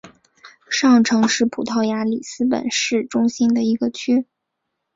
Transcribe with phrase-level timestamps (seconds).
[0.67, 4.25] 上城是葡萄牙里斯本市中心的一个区。